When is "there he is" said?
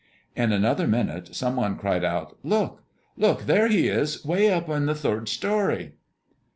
3.43-4.25